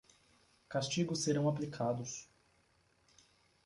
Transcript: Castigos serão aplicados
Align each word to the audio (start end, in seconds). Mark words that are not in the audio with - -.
Castigos 0.67 1.19
serão 1.19 1.47
aplicados 1.47 2.27